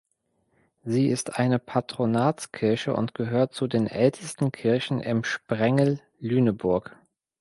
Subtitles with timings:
[0.83, 6.95] Sie ist eine Patronatskirche und gehört zu den ältesten Kirchen im Sprengel Lüneburg.